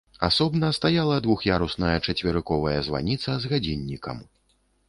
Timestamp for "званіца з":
2.89-3.53